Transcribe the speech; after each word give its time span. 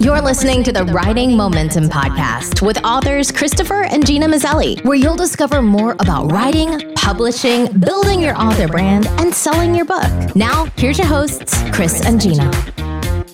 You're 0.00 0.20
listening 0.20 0.62
to 0.62 0.70
the 0.70 0.84
Writing 0.84 1.36
Momentum 1.36 1.88
Podcast 1.88 2.64
with 2.64 2.78
authors 2.84 3.32
Christopher 3.32 3.82
and 3.82 4.06
Gena 4.06 4.28
Maselli, 4.28 4.82
where 4.84 4.96
you'll 4.96 5.16
discover 5.16 5.60
more 5.60 5.96
about 5.98 6.30
writing, 6.30 6.94
publishing, 6.94 7.66
building 7.80 8.22
your 8.22 8.36
author 8.36 8.68
brand, 8.68 9.08
and 9.18 9.34
selling 9.34 9.74
your 9.74 9.86
book. 9.86 10.36
Now, 10.36 10.66
here's 10.76 10.98
your 10.98 11.08
hosts, 11.08 11.60
Chris 11.72 12.06
and 12.06 12.20
Gena. 12.20 12.48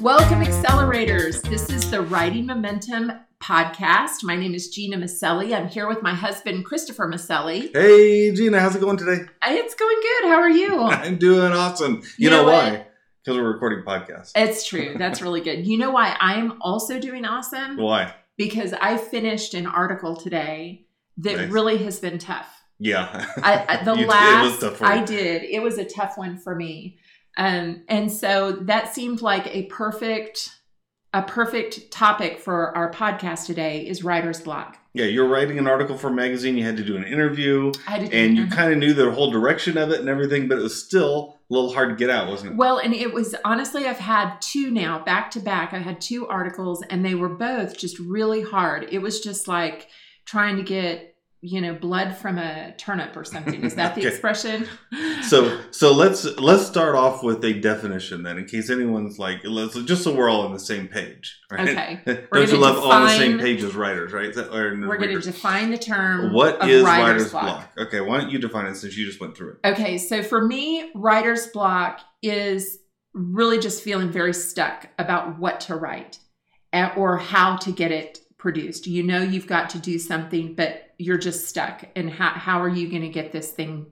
Welcome, 0.01 0.41
accelerators. 0.41 1.43
This 1.51 1.69
is 1.69 1.91
the 1.91 2.01
Writing 2.01 2.47
Momentum 2.47 3.13
podcast. 3.43 4.23
My 4.25 4.35
name 4.35 4.55
is 4.55 4.71
Gena 4.71 4.97
Maselli. 4.97 5.55
I'm 5.55 5.69
here 5.69 5.87
with 5.87 6.03
my 6.03 6.15
husband, 6.15 6.65
Christopher 6.65 7.07
Maselli. 7.07 7.75
Hey, 7.75 8.33
Gena, 8.35 8.59
how's 8.61 8.75
it 8.75 8.81
going 8.81 8.97
today? 8.97 9.23
It's 9.45 9.75
going 9.75 9.97
good. 10.01 10.29
How 10.31 10.37
are 10.41 10.49
you? 10.49 10.79
I'm 10.83 11.19
doing 11.19 11.53
awesome. 11.53 11.97
You, 11.97 12.09
You 12.17 12.31
know, 12.31 12.47
know 12.47 12.53
what? 12.53 12.91
Because 13.25 13.39
we're 13.39 13.51
recording 13.53 13.85
podcasts. 13.85 14.33
It's 14.37 14.67
true. 14.67 14.95
That's 14.99 15.23
really 15.23 15.41
good. 15.41 15.67
You 15.67 15.79
know 15.79 15.91
why 15.91 16.17
I'm 16.21 16.61
also 16.61 16.99
doing 17.01 17.25
awesome? 17.25 17.77
Why? 17.79 18.15
Because 18.37 18.73
I 18.75 18.99
finished 18.99 19.55
an 19.55 19.67
article 19.67 20.17
today 20.17 20.87
that 21.19 21.37
Nice. 21.37 21.51
really 21.51 21.79
has 21.79 22.01
been 22.01 22.19
tough. 22.19 22.51
Yeah. 22.79 23.27
I, 23.39 23.65
I, 23.81 23.85
the 23.85 23.95
You- 23.95 24.07
last 24.07 24.63
I 24.83 25.03
did, 25.05 25.43
it 25.45 25.63
was 25.63 25.79
a 25.79 25.85
tough 25.85 26.19
one 26.19 26.37
for 26.39 26.55
me. 26.55 26.99
Um, 27.37 27.85
and 27.89 28.13
so 28.13 28.53
that 28.53 28.95
seemed 28.95 29.23
like 29.23 29.47
a 29.55 29.65
perfect 29.65 30.51
a 31.13 31.23
perfect 31.23 31.93
topic 31.93 32.41
for 32.41 32.77
our 32.77 32.91
podcast 32.91 33.47
today 33.47 33.87
is 33.87 34.03
writer's 34.03 34.41
block. 34.41 34.79
Yeah, 34.97 35.07
you're 35.07 35.27
writing 35.27 35.59
an 35.59 35.67
article 35.67 35.99
for 35.99 36.07
a 36.07 36.13
magazine. 36.13 36.57
You 36.57 36.65
had 36.65 36.77
to 36.77 36.85
do 36.85 36.97
an 36.97 37.03
interview, 37.03 37.73
and 37.89 38.37
you 38.37 38.47
kind 38.47 38.73
of 38.73 38.79
knew 38.79 38.95
the 38.95 39.11
whole 39.11 39.29
direction 39.29 39.77
of 39.77 39.91
it 39.91 39.99
and 39.99 40.09
everything, 40.09 40.47
but 40.47 40.57
it 40.59 40.63
was 40.63 40.81
still 40.81 41.41
a 41.51 41.53
little 41.53 41.73
hard 41.73 41.89
to 41.89 41.97
get 41.97 42.11
out, 42.11 42.29
wasn't 42.29 42.53
it? 42.53 42.57
Well, 42.57 42.79
and 42.79 42.95
it 42.95 43.13
was 43.13 43.35
honestly, 43.45 43.87
I've 43.87 43.99
had 43.99 44.39
two 44.41 44.71
now 44.71 45.03
back 45.05 45.33
to 45.33 45.41
back. 45.41 45.73
I 45.73 45.79
had 45.79 46.01
two 46.01 46.29
articles, 46.29 46.81
and 46.91 47.05
they 47.05 47.17
were 47.17 47.29
both 47.29 47.77
just 47.77 47.99
really 47.99 48.43
hard. 48.43 48.87
It 48.93 49.01
was 49.01 49.21
just 49.21 49.49
like 49.49 49.89
trying 50.27 50.57
to 50.59 50.63
get, 50.63 51.14
you 51.47 51.61
know, 51.61 51.75
blood 51.75 52.17
from 52.17 52.39
a 52.39 52.75
turnip 52.79 53.15
or 53.17 53.23
something. 53.23 53.63
Is 53.65 53.75
that 53.75 53.95
the 53.97 54.07
expression? 54.07 54.67
So, 55.25 55.59
so 55.71 55.93
let's 55.93 56.25
let's 56.39 56.67
start 56.67 56.95
off 56.95 57.23
with 57.23 57.43
a 57.45 57.55
definition 57.55 58.23
then, 58.23 58.37
in 58.37 58.45
case 58.45 58.69
anyone's 58.69 59.19
like, 59.19 59.41
let's 59.43 59.75
just 59.85 60.05
so 60.05 60.15
we're 60.15 60.29
all 60.29 60.43
on 60.43 60.53
the 60.53 60.61
same 60.61 60.87
page. 60.87 61.41
Right? 61.51 61.71
Okay. 61.71 62.27
Don't 62.33 62.51
you 62.51 62.59
love 62.59 62.77
all 62.77 62.93
on 62.93 63.05
the 63.05 63.09
same 63.09 63.39
define- 63.39 63.41
page 63.41 63.63
as 63.63 63.75
writers, 63.75 64.13
right? 64.13 64.35
That- 64.35 64.55
or 64.55 64.79
we're 64.87 64.99
going 64.99 65.19
to 65.19 65.21
define 65.21 65.71
the 65.71 65.79
term. 65.79 66.35
What 66.35 66.61
of 66.61 66.69
is 66.69 66.85
writer's, 66.85 67.07
writer's 67.07 67.31
block. 67.31 67.75
block? 67.75 67.87
Okay, 67.89 68.01
why 68.03 68.21
don't 68.21 68.31
you 68.31 68.39
define 68.39 68.67
it 68.67 68.75
since 68.77 68.97
you 68.97 69.07
just 69.07 69.19
went 69.21 69.35
through 69.35 69.53
it? 69.53 69.69
Okay, 69.69 69.97
so 69.97 70.23
for 70.23 70.45
me, 70.47 70.91
writer's 70.95 71.47
block 71.49 72.01
is 72.23 72.79
really 73.15 73.59
just 73.59 73.83
feeling 73.83 74.11
very 74.13 74.35
stuck 74.35 74.89
about 74.99 75.39
what 75.39 75.61
to 75.61 75.75
write 75.77 76.19
eh, 76.75 76.91
or 76.97 77.17
how 77.17 77.57
to 77.57 77.73
get 77.73 77.93
it 77.93 78.19
produced. 78.37 78.87
You 78.87 79.03
know, 79.03 79.23
you've 79.23 79.47
got 79.47 79.71
to 79.71 79.79
do 79.79 79.99
something, 79.99 80.55
but 80.55 80.84
you're 80.99 81.19
just 81.19 81.49
stuck. 81.49 81.85
And 81.97 82.11
how, 82.11 82.31
how 82.31 82.61
are 82.61 82.69
you 82.69 82.89
going 82.89 83.03
to 83.03 83.09
get 83.09 83.33
this 83.33 83.51
thing 83.51 83.87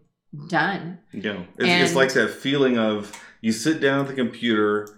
done? 0.49 0.99
Yeah, 1.13 1.43
it's, 1.59 1.91
it's 1.91 1.95
like 1.95 2.13
that 2.15 2.31
feeling 2.31 2.79
of 2.79 3.13
you 3.41 3.53
sit 3.53 3.81
down 3.81 4.01
at 4.01 4.09
the 4.09 4.15
computer 4.15 4.89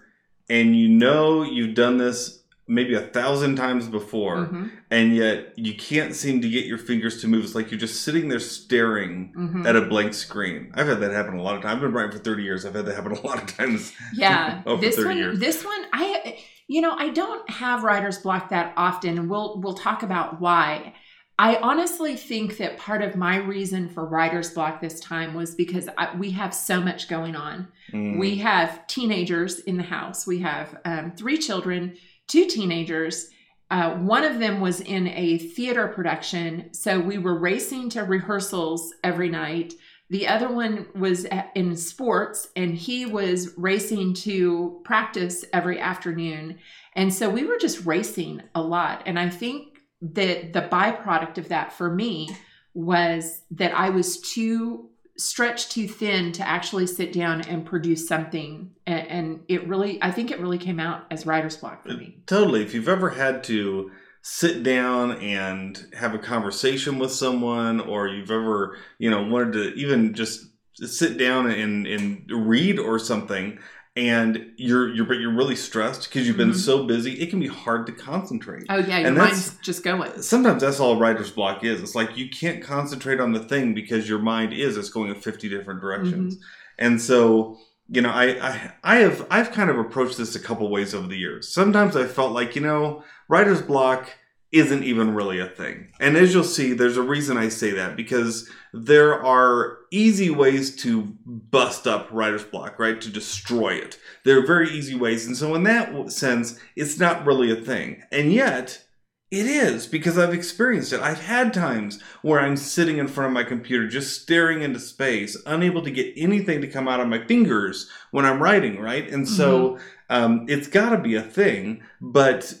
and 0.49 0.75
you 0.75 0.87
know 0.87 1.43
you've 1.43 1.75
done 1.75 1.97
this 1.97 2.43
maybe 2.67 2.95
a 2.95 3.01
thousand 3.01 3.55
times 3.55 3.87
before, 3.87 4.47
Mhm, 4.47 4.71
and 4.89 5.15
yet 5.15 5.53
you 5.55 5.75
can't 5.75 6.15
seem 6.15 6.41
to 6.41 6.49
get 6.49 6.65
your 6.65 6.79
fingers 6.79 7.21
to 7.21 7.27
move. 7.27 7.43
It's 7.43 7.53
like 7.53 7.69
you're 7.69 7.79
just 7.79 8.01
sitting 8.01 8.27
there 8.27 8.39
staring 8.39 9.33
mhm. 9.37 9.67
at 9.67 9.75
a 9.75 9.81
blank 9.81 10.13
screen. 10.15 10.71
I've 10.73 10.87
had 10.87 10.99
that 11.01 11.11
happen 11.11 11.37
a 11.37 11.43
lot 11.43 11.55
of 11.55 11.61
times. 11.61 11.75
I've 11.75 11.81
been 11.81 11.93
writing 11.93 12.11
for 12.11 12.23
30 12.23 12.43
years. 12.43 12.65
I've 12.65 12.73
had 12.73 12.85
that 12.87 12.95
happen 12.95 13.11
a 13.11 13.21
lot 13.21 13.41
of 13.41 13.55
times. 13.55 13.93
Yeah, 14.15 14.63
over 14.65 14.81
this 14.81 14.95
30 14.95 15.07
one, 15.07 15.17
years. 15.17 15.39
this 15.39 15.63
one, 15.63 15.85
I, 15.93 16.39
you 16.67 16.81
know, 16.81 16.95
I 16.97 17.09
don't 17.09 17.47
have 17.49 17.83
writer's 17.83 18.17
block 18.17 18.49
that 18.49 18.73
often, 18.77 19.17
and 19.19 19.29
we'll 19.29 19.61
we'll 19.61 19.75
talk 19.75 20.01
about 20.01 20.41
why. 20.41 20.93
I 21.37 21.57
honestly 21.57 22.15
think 22.15 22.57
that 22.57 22.77
part 22.77 23.01
of 23.01 23.15
my 23.15 23.37
reason 23.37 23.89
for 23.89 24.05
writer's 24.05 24.51
block 24.51 24.79
this 24.79 25.01
time 25.01 25.33
was 25.33 25.53
because 25.53 25.89
I, 25.97 26.15
we 26.15 26.31
have 26.31 26.53
so 26.53 26.79
much 26.79 27.09
going 27.09 27.35
on. 27.35 27.67
Mm. 27.91 28.17
We 28.17 28.37
have 28.37 28.87
teenagers 28.87 29.59
in 29.59 29.75
the 29.75 29.83
house. 29.83 30.25
We 30.25 30.39
have 30.39 30.79
um, 30.85 31.11
three 31.11 31.37
children, 31.37 31.97
two 32.27 32.45
teenagers. 32.45 33.29
Uh, 33.69 33.95
one 33.95 34.23
of 34.23 34.39
them 34.39 34.61
was 34.61 34.79
in 34.79 35.07
a 35.09 35.37
theater 35.37 35.87
production, 35.89 36.73
so 36.73 36.99
we 36.99 37.17
were 37.17 37.37
racing 37.37 37.89
to 37.89 38.03
rehearsals 38.03 38.93
every 39.03 39.27
night. 39.27 39.73
The 40.09 40.27
other 40.27 40.49
one 40.49 40.85
was 40.95 41.25
in 41.55 41.75
sports, 41.75 42.47
and 42.55 42.75
he 42.75 43.05
was 43.07 43.57
racing 43.57 44.13
to 44.13 44.79
practice 44.85 45.43
every 45.51 45.79
afternoon. 45.79 46.59
And 46.93 47.13
so 47.13 47.29
we 47.29 47.43
were 47.43 47.57
just 47.57 47.85
racing 47.85 48.43
a 48.53 48.61
lot. 48.61 49.01
And 49.07 49.17
I 49.19 49.29
think 49.29 49.74
that 50.13 50.53
the 50.53 50.61
byproduct 50.61 51.37
of 51.37 51.49
that 51.49 51.73
for 51.73 51.89
me 51.89 52.29
was 52.73 53.41
that 53.51 53.73
I 53.73 53.89
was 53.89 54.19
too 54.19 54.89
stretched 55.17 55.71
too 55.71 55.87
thin 55.87 56.31
to 56.33 56.45
actually 56.45 56.85
sit 56.85 57.13
down 57.13 57.41
and 57.41 57.65
produce 57.65 58.07
something. 58.07 58.71
And, 58.85 59.07
and 59.07 59.39
it 59.47 59.67
really, 59.67 60.01
I 60.03 60.11
think 60.11 60.29
it 60.29 60.39
really 60.39 60.57
came 60.57 60.79
out 60.79 61.05
as 61.09 61.25
writer's 61.25 61.55
block 61.55 61.83
for 61.83 61.93
me. 61.93 62.17
Totally. 62.25 62.63
If 62.63 62.73
you've 62.73 62.89
ever 62.89 63.09
had 63.09 63.43
to 63.45 63.91
sit 64.21 64.63
down 64.63 65.11
and 65.19 65.87
have 65.97 66.13
a 66.13 66.19
conversation 66.19 66.99
with 66.99 67.11
someone, 67.11 67.79
or 67.79 68.07
you've 68.07 68.31
ever, 68.31 68.77
you 68.97 69.09
know, 69.09 69.23
wanted 69.23 69.53
to 69.53 69.73
even 69.75 70.13
just 70.13 70.47
sit 70.73 71.17
down 71.17 71.49
and, 71.49 71.87
and 71.87 72.29
read 72.29 72.77
or 72.77 72.99
something, 72.99 73.57
and 73.95 74.51
you're 74.57 74.93
you're 74.93 75.05
but 75.05 75.19
you're 75.19 75.33
really 75.33 75.55
stressed 75.55 76.03
because 76.09 76.27
you've 76.27 76.35
been 76.37 76.51
Mhm. 76.51 76.55
so 76.55 76.83
busy, 76.85 77.13
it 77.13 77.29
can 77.29 77.39
be 77.39 77.47
hard 77.47 77.85
to 77.87 77.93
concentrate. 77.93 78.65
Oh, 78.69 78.77
yeah, 78.77 78.99
your 78.99 79.07
And 79.07 79.17
mind's 79.17 79.55
just 79.61 79.83
going. 79.83 80.21
Sometimes 80.21 80.61
that's 80.61 80.79
all 80.81 80.99
writer's 80.99 81.31
block 81.31 81.63
is. 81.63 81.81
It's 81.81 81.95
like 81.95 82.17
you 82.17 82.29
can't 82.29 82.61
concentrate 82.61 83.19
on 83.21 83.31
the 83.31 83.39
thing 83.39 83.73
because 83.73 84.09
your 84.09 84.19
mind 84.19 84.51
is 84.53 84.75
it's 84.77 84.89
going 84.89 85.09
in 85.09 85.15
50 85.21 85.47
different 85.47 85.79
directions. 85.79 86.37
And 86.77 87.01
so, 87.01 87.57
you 87.89 88.01
know, 88.01 88.09
I, 88.09 88.25
I 88.49 88.71
I 88.83 88.95
have 88.97 89.25
I've 89.29 89.51
kind 89.53 89.69
of 89.69 89.77
approached 89.79 90.17
this 90.17 90.35
a 90.35 90.39
couple 90.39 90.69
ways 90.69 90.93
over 90.93 91.07
the 91.07 91.17
years. 91.17 91.47
Sometimes 91.47 91.95
I 91.95 92.05
felt 92.05 92.33
like, 92.33 92.53
you 92.55 92.61
know, 92.61 93.03
writer's 93.29 93.61
block 93.61 94.09
isn't 94.55 94.85
even 94.85 95.13
really 95.13 95.37
a 95.39 95.47
thing. 95.47 95.89
And 95.99 96.15
as 96.15 96.33
you'll 96.33 96.45
see, 96.45 96.71
there's 96.71 96.95
a 96.95 97.01
reason 97.01 97.35
I 97.37 97.49
say 97.49 97.71
that 97.71 97.97
because 97.97 98.49
there 98.73 99.21
are 99.21 99.79
easy 99.91 100.29
ways 100.29 100.73
to 100.77 101.13
bust 101.25 101.85
up 101.85 102.07
writer's 102.09 102.45
block, 102.45 102.79
right? 102.79 102.99
To 103.01 103.09
destroy 103.09 103.73
it. 103.73 103.99
There 104.23 104.41
are 104.41 104.47
very 104.47 104.69
easy 104.69 104.95
ways. 104.95 105.27
And 105.27 105.35
so 105.35 105.53
in 105.55 105.63
that 105.63 106.09
sense, 106.13 106.57
it's 106.77 106.97
not 106.97 107.25
really 107.25 107.51
a 107.51 107.57
thing. 107.57 108.03
And 108.13 108.31
yet, 108.31 108.85
it 109.29 109.45
is 109.45 109.87
because 109.87 110.17
I've 110.17 110.33
experienced 110.33 110.93
it. 110.93 111.01
I've 111.01 111.21
had 111.21 111.53
times 111.53 112.01
where 112.21 112.39
I'm 112.39 112.55
sitting 112.55 112.97
in 112.97 113.09
front 113.09 113.27
of 113.27 113.33
my 113.33 113.43
computer 113.43 113.89
just 113.89 114.21
staring 114.21 114.61
into 114.61 114.79
space, 114.79 115.35
unable 115.45 115.81
to 115.81 115.91
get 115.91 116.13
anything 116.15 116.61
to 116.61 116.67
come 116.67 116.87
out 116.87 117.01
of 117.01 117.09
my 117.09 117.25
fingers 117.25 117.89
when 118.11 118.23
I'm 118.23 118.41
writing, 118.41 118.79
right? 118.79 119.09
And 119.09 119.27
so 119.27 119.79
um, 120.09 120.45
it's 120.47 120.67
got 120.69 120.91
to 120.91 120.97
be 120.97 121.15
a 121.15 121.21
thing, 121.21 121.83
but 121.99 122.53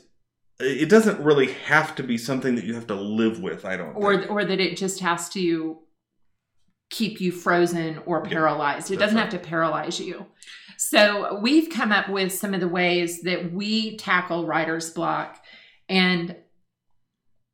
it 0.59 0.89
doesn't 0.89 1.19
really 1.21 1.51
have 1.51 1.95
to 1.95 2.03
be 2.03 2.17
something 2.17 2.55
that 2.55 2.63
you 2.65 2.73
have 2.75 2.87
to 2.87 2.95
live 2.95 3.39
with, 3.41 3.65
I 3.65 3.75
don't 3.77 3.93
Or, 3.95 4.17
think. 4.17 4.31
or 4.31 4.45
that 4.45 4.59
it 4.59 4.77
just 4.77 4.99
has 5.01 5.27
to 5.29 5.79
keep 6.89 7.19
you 7.19 7.31
frozen 7.31 7.99
or 8.05 8.21
Yeah, 8.23 8.29
paralyzed. 8.31 8.91
It 8.91 8.97
doesn't 8.99 9.17
right. 9.17 9.31
have 9.31 9.41
to 9.41 9.47
paralyze 9.47 9.99
you. 9.99 10.27
So 10.77 11.39
we've 11.39 11.69
come 11.69 11.91
up 11.91 12.09
with 12.09 12.31
some 12.31 12.53
of 12.53 12.59
the 12.61 12.67
ways 12.67 13.21
that 13.23 13.51
we 13.51 13.97
tackle 13.97 14.45
writer's 14.45 14.91
block. 14.91 15.43
And 15.89 16.35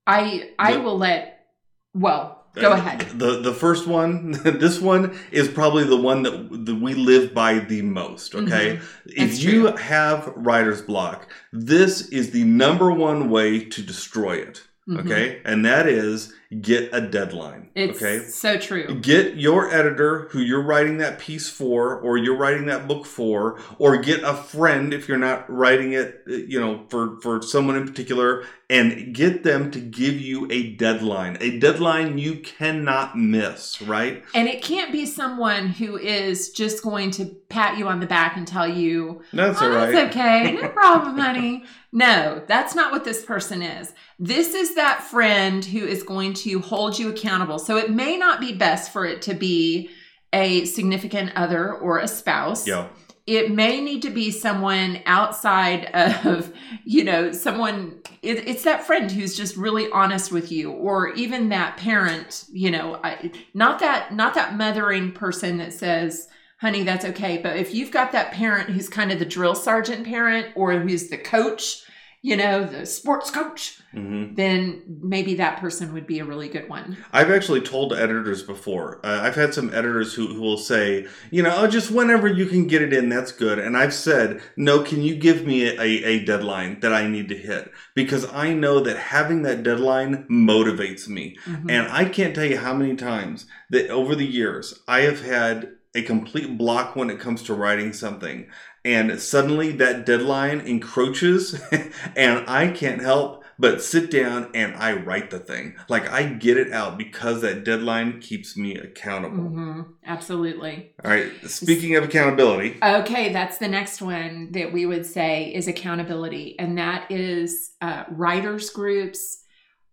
I 0.06 0.52
I 0.60 0.74
The- 0.74 0.82
will 0.82 0.98
let 0.98 1.46
well, 1.94 2.41
go 2.56 2.72
ahead. 2.74 3.02
The 3.18 3.40
the 3.42 3.54
first 3.54 3.88
one, 3.88 4.32
this 4.44 4.80
one 4.80 5.18
is 5.32 5.48
probably 5.48 5.84
the 5.84 5.98
one 5.98 6.24
that, 6.24 6.66
that 6.66 6.76
we 6.76 6.94
live 6.94 7.34
by 7.34 7.60
the 7.60 7.82
most. 7.82 8.36
Okay, 8.36 8.72
if 8.72 8.82
Mm-hmm. 8.82 9.24
It's 9.24 9.44
you 9.44 9.68
have 9.76 10.32
writer's 10.36 10.82
block, 10.82 11.28
this 11.54 12.08
is 12.10 12.32
the 12.32 12.44
number 12.44 12.92
one 12.92 13.30
way 13.30 13.64
to 13.66 13.82
destroy 13.82 14.36
it. 14.38 14.64
Mhm. 14.88 15.00
Okay, 15.02 15.42
and 15.46 15.66
that 15.66 15.88
is 15.88 16.34
get 16.60 16.90
a 16.92 17.00
deadline. 17.00 17.70
It's 17.76 18.02
okay, 18.02 18.26
so 18.26 18.58
true. 18.58 19.00
Get 19.00 19.38
your 19.38 19.74
editor 19.74 20.28
who 20.32 20.40
you're 20.40 20.62
writing 20.62 20.98
that 20.98 21.20
piece 21.20 21.50
for, 21.50 21.98
or 21.98 22.18
you're 22.18 22.36
writing 22.36 22.66
that 22.66 22.88
book 22.88 23.06
for, 23.06 23.60
or 23.80 23.98
get 23.98 24.24
a 24.24 24.34
friend 24.34 24.94
if 24.94 25.08
you're 25.08 25.18
not 25.18 25.50
writing 25.50 25.94
it, 25.94 26.24
uh, 26.28 26.34
you 26.34 26.60
know, 26.60 26.86
for, 26.90 27.20
for 27.22 27.42
someone 27.42 27.78
in 27.78 27.88
particular, 27.88 28.44
and 28.70 29.16
get 29.16 29.44
them 29.44 29.72
to 29.72 29.80
give 29.80 30.20
you 30.20 30.52
a 30.52 30.72
deadline. 30.76 31.38
A 31.40 31.58
deadline 31.60 32.18
you 32.18 32.36
cannot 32.38 33.18
miss, 33.18 33.82
right? 33.82 34.24
And 34.34 34.50
it 34.50 34.62
can't 34.62 34.92
be 34.92 35.06
someone 35.06 35.68
who 35.68 35.98
is 35.98 36.50
just 36.52 36.84
going 36.84 37.12
to 37.12 37.26
pat 37.48 37.78
you 37.78 37.88
on 37.88 38.00
the 38.00 38.08
back 38.08 38.36
and 38.36 38.48
tell 38.48 38.68
you, 38.68 39.22
That's 39.32 39.62
oh, 39.62 39.66
all 39.66 39.76
right. 39.76 39.92
that's 39.92 40.16
okay. 40.16 40.54
No 40.62 40.70
problem, 40.74 41.18
honey. 41.18 41.64
No, 41.94 42.42
that's 42.48 42.74
not 42.74 42.92
what 42.92 43.04
this 43.04 43.24
person 43.26 43.62
is. 43.62 43.94
This 44.18 44.54
is 44.54 44.76
that 44.76 45.04
friend 45.04 45.64
who 45.66 45.86
is 45.86 46.04
going 46.04 46.34
to 46.36 46.41
hold 46.60 46.98
you 46.98 47.10
accountable. 47.10 47.60
So 47.60 47.78
it 47.78 47.92
may 47.92 48.18
not 48.18 48.40
be 48.40 48.54
best 48.54 48.92
for 48.92 49.06
it 49.06 49.22
to 49.24 49.34
be 49.34 49.90
a 50.34 50.66
significant 50.66 51.32
other 51.36 51.74
or 51.74 52.00
a 52.00 52.08
spouse. 52.08 52.66
Yeah. 52.68 52.88
it 53.28 53.52
may 53.52 53.80
need 53.82 54.02
to 54.02 54.10
be 54.10 54.32
someone 54.32 55.00
outside 55.06 55.86
of 56.26 56.52
you 56.86 57.04
know 57.04 57.32
someone 57.32 58.02
it, 58.22 58.48
it's 58.48 58.64
that 58.64 58.84
friend 58.84 59.12
who's 59.12 59.38
just 59.38 59.56
really 59.56 59.90
honest 59.92 60.32
with 60.32 60.52
you 60.52 60.72
or 60.72 61.10
even 61.14 61.50
that 61.50 61.78
parent 61.78 62.46
you 62.52 62.72
know 62.72 63.00
I, 63.04 63.32
not 63.54 63.80
that 63.80 64.14
not 64.14 64.34
that 64.34 64.56
mothering 64.56 65.12
person 65.12 65.58
that 65.58 65.72
says 65.74 66.28
honey 66.60 66.84
that's 66.84 67.06
okay 67.06 67.38
but 67.38 67.58
if 67.58 67.74
you've 67.74 67.92
got 67.92 68.12
that 68.14 68.32
parent 68.32 68.70
who's 68.70 68.90
kind 68.90 69.12
of 69.12 69.20
the 69.20 69.26
drill 69.26 69.56
sergeant 69.56 70.06
parent 70.06 70.48
or 70.56 70.80
who's 70.80 71.10
the 71.10 71.18
coach 71.18 71.84
you 72.24 72.38
know, 72.38 72.64
the 72.64 72.86
sports 72.86 73.32
coach, 73.32 73.80
mm-hmm. 73.94 74.36
then 74.36 74.84
maybe 75.02 75.34
that 75.36 75.60
person 75.60 75.92
would 75.92 76.06
be 76.06 76.20
a 76.20 76.26
really 76.26 76.48
good 76.48 76.70
one. 76.70 76.98
I've 77.12 77.32
actually 77.32 77.62
told 77.62 77.94
editors 77.94 78.44
before. 78.44 79.00
Uh, 79.04 79.22
I've 79.24 79.36
had 79.36 79.56
some 79.56 79.74
editors 79.74 80.14
who, 80.14 80.28
who 80.28 80.42
will 80.42 80.58
say, 80.58 81.08
you 81.32 81.42
know, 81.42 81.54
oh, 81.56 81.68
just 81.68 81.90
whenever 81.90 82.28
you 82.28 82.46
can 82.46 82.68
get 82.68 82.84
it 82.84 82.94
in, 82.94 83.10
that's 83.10 83.32
good. 83.32 83.58
And 83.58 83.76
I've 83.76 83.94
said, 83.94 84.40
no, 84.56 84.84
can 84.84 85.02
you 85.02 85.16
give 85.16 85.48
me 85.48 85.66
a, 85.66 85.82
a 85.82 86.24
deadline 86.24 86.80
that 86.82 86.94
I 86.94 87.08
need 87.08 87.28
to 87.30 87.38
hit? 87.38 87.72
Because 87.96 88.32
I 88.32 88.54
know 88.54 88.80
that 88.82 88.98
having 88.98 89.42
that 89.42 89.64
deadline 89.64 90.26
motivates 90.30 91.08
me. 91.08 91.38
Mm-hmm. 91.46 91.72
And 91.72 91.92
I 91.92 92.06
can't 92.06 92.36
tell 92.36 92.46
you 92.46 92.58
how 92.58 92.76
many 92.76 92.96
times 92.96 93.48
that 93.72 93.90
over 93.90 94.16
the 94.16 94.28
years 94.28 94.80
I 94.88 95.02
have 95.02 95.26
had 95.26 95.72
a 95.94 96.02
complete 96.04 96.58
block 96.58 96.96
when 96.96 97.10
it 97.10 97.20
comes 97.20 97.44
to 97.44 97.54
writing 97.54 97.92
something 97.92 98.48
and 98.84 99.20
suddenly 99.20 99.72
that 99.74 100.06
deadline 100.06 100.62
encroaches 100.62 101.60
and 102.16 102.50
I 102.50 102.70
can't 102.70 103.02
help 103.02 103.44
but 103.62 103.82
sit 103.82 104.10
down 104.10 104.50
and 104.56 104.76
I 104.76 104.94
write 104.94 105.30
the 105.30 105.38
thing. 105.38 105.76
Like 105.88 106.10
I 106.10 106.24
get 106.24 106.58
it 106.58 106.74
out 106.74 106.98
because 106.98 107.42
that 107.42 107.64
deadline 107.64 108.20
keeps 108.20 108.58
me 108.58 108.76
accountable. 108.76 109.38
Mm-hmm. 109.38 109.82
Absolutely. 110.04 110.94
All 111.06 111.12
right. 111.12 111.32
Speaking 111.46 111.96
of 111.96 112.04
accountability. 112.04 112.80
Okay, 112.82 113.32
that's 113.32 113.60
the 113.60 113.68
next 113.68 114.02
one 114.02 114.52
that 114.54 114.74
we 114.74 114.88
would 114.88 115.06
say 115.06 115.54
is 115.54 115.68
accountability, 115.68 116.58
and 116.58 116.78
that 116.80 117.12
is 117.12 117.72
uh, 117.82 118.06
writers 118.10 118.72
groups, 118.72 119.44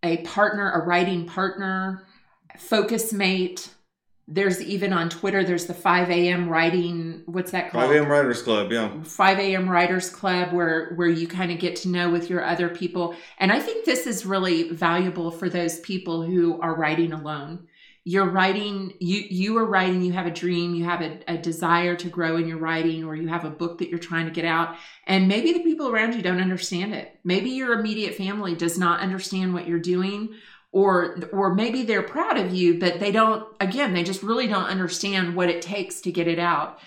a 0.02 0.18
partner, 0.18 0.70
a 0.72 0.86
writing 0.86 1.26
partner, 1.26 2.06
FocusMate 2.56 3.68
there's 4.30 4.60
even 4.60 4.92
on 4.92 5.08
Twitter, 5.08 5.42
there's 5.42 5.64
the 5.64 5.74
5 5.74 6.10
a.m. 6.10 6.50
writing, 6.50 7.22
what's 7.24 7.50
that 7.52 7.70
called? 7.70 7.84
5 7.84 7.96
a.m. 7.96 8.08
Writers 8.10 8.42
Club, 8.42 8.70
yeah. 8.70 9.02
5 9.02 9.38
a.m. 9.38 9.68
Writers 9.70 10.10
Club, 10.10 10.52
where, 10.52 10.92
where 10.96 11.08
you 11.08 11.26
kind 11.26 11.50
of 11.50 11.58
get 11.58 11.76
to 11.76 11.88
know 11.88 12.10
with 12.10 12.28
your 12.28 12.44
other 12.44 12.68
people. 12.68 13.16
And 13.38 13.50
I 13.50 13.58
think 13.58 13.86
this 13.86 14.06
is 14.06 14.26
really 14.26 14.70
valuable 14.70 15.30
for 15.30 15.48
those 15.48 15.80
people 15.80 16.22
who 16.22 16.60
are 16.60 16.76
writing 16.76 17.14
alone. 17.14 17.68
You're 18.04 18.28
writing, 18.28 18.92
you, 19.00 19.24
you 19.30 19.56
are 19.56 19.66
writing, 19.66 20.02
you 20.02 20.12
have 20.12 20.26
a 20.26 20.30
dream, 20.30 20.74
you 20.74 20.84
have 20.84 21.00
a, 21.00 21.20
a 21.26 21.38
desire 21.38 21.96
to 21.96 22.08
grow 22.10 22.36
in 22.36 22.46
your 22.46 22.58
writing, 22.58 23.04
or 23.04 23.16
you 23.16 23.28
have 23.28 23.46
a 23.46 23.50
book 23.50 23.78
that 23.78 23.88
you're 23.88 23.98
trying 23.98 24.26
to 24.26 24.32
get 24.32 24.44
out. 24.44 24.76
And 25.06 25.26
maybe 25.26 25.54
the 25.54 25.62
people 25.62 25.88
around 25.88 26.14
you 26.14 26.22
don't 26.22 26.40
understand 26.40 26.94
it. 26.94 27.18
Maybe 27.24 27.50
your 27.50 27.78
immediate 27.78 28.14
family 28.14 28.54
does 28.54 28.78
not 28.78 29.00
understand 29.00 29.54
what 29.54 29.66
you're 29.66 29.78
doing 29.78 30.34
or 30.72 31.16
or 31.32 31.54
maybe 31.54 31.82
they're 31.82 32.02
proud 32.02 32.36
of 32.36 32.52
you 32.52 32.78
but 32.78 33.00
they 33.00 33.10
don't 33.10 33.46
again 33.60 33.94
they 33.94 34.02
just 34.02 34.22
really 34.22 34.46
don't 34.46 34.66
understand 34.66 35.34
what 35.34 35.48
it 35.48 35.62
takes 35.62 36.00
to 36.00 36.12
get 36.12 36.28
it 36.28 36.38
out. 36.38 36.78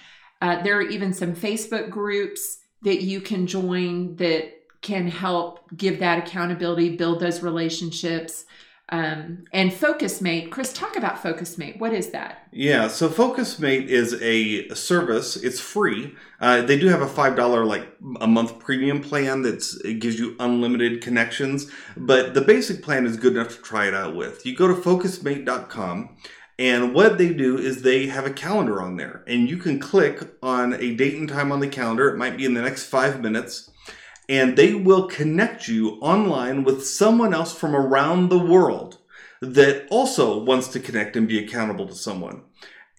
Uh, 0.42 0.62
there 0.63 0.78
are 0.78 0.81
even 0.89 1.13
some 1.13 1.36
facebook 1.36 1.89
groups 1.89 2.60
that 2.83 3.01
you 3.01 3.22
can 3.22 3.48
join 3.48 4.16
that 4.16 4.51
can 4.81 5.07
help 5.07 5.60
give 5.75 6.00
that 6.00 6.19
accountability 6.19 6.95
build 6.95 7.19
those 7.19 7.44
relationships 7.44 8.45
um, 8.92 9.46
and 9.54 9.72
FocusMate. 9.72 10.52
Chris, 10.52 10.74
talk 10.74 10.98
about 10.98 11.24
FocusMate. 11.24 11.80
What 11.80 11.94
is 11.94 12.10
that? 12.10 12.48
Yeah, 12.52 12.90
so 12.90 13.08
FocusMate 13.08 13.88
is 13.88 14.22
a 14.22 14.68
service. 14.76 15.38
It's 15.38 15.62
free. 15.62 16.14
Uh, 16.42 16.62
they 16.62 16.78
do 16.78 16.88
have 16.88 17.02
a 17.02 17.08
five 17.08 17.38
dollar 17.38 17.64
like 17.64 17.88
a 18.20 18.28
month 18.28 18.60
premium 18.60 19.02
plan 19.02 19.44
that's 19.44 19.76
it 19.86 20.00
gives 20.00 20.20
you 20.20 20.36
unlimited 20.40 21.02
connections, 21.02 21.72
but 21.96 22.34
the 22.34 22.42
basic 22.42 22.84
plan 22.84 23.06
is 23.06 23.16
good 23.16 23.34
enough 23.34 23.56
to 23.56 23.62
try 23.62 23.88
it 23.88 23.94
out 23.94 24.16
with. 24.16 24.46
You 24.46 24.56
go 24.56 24.68
to 24.68 24.76
FocusMate.com. 24.76 26.18
And 26.60 26.94
what 26.94 27.18
they 27.18 27.34
do 27.34 27.58
is 27.58 27.82
they 27.82 28.06
have 28.06 28.28
a 28.28 28.34
calendar 28.34 28.84
on 28.84 28.96
there, 28.96 29.24
and 29.26 29.50
you 29.50 29.58
can 29.58 29.80
click 29.80 30.32
on 30.44 30.74
a 30.76 30.94
date 30.94 31.16
and 31.16 31.28
time 31.28 31.52
on 31.52 31.60
the 31.60 31.68
calendar. 31.68 32.08
It 32.10 32.18
might 32.18 32.38
be 32.38 32.46
in 32.46 32.54
the 32.54 32.62
next 32.62 32.84
five 32.84 33.20
minutes 33.20 33.71
and 34.30 34.58
they 34.58 34.74
will 34.74 35.08
connect 35.08 35.68
you 35.68 36.00
online 36.02 36.64
with 36.64 36.86
someone 36.86 37.34
else 37.34 37.54
from 37.54 37.76
around 37.76 38.30
the 38.30 38.40
world 38.40 38.98
that 39.42 39.88
also 39.90 40.38
wants 40.38 40.68
to 40.70 40.80
connect 40.80 41.16
and 41.16 41.28
be 41.28 41.44
accountable 41.44 41.88
to 41.88 41.96
someone. 41.96 42.44